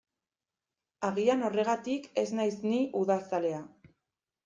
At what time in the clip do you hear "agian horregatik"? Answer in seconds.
1.09-2.09